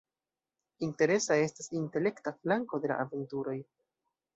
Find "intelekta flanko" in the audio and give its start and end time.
1.83-2.83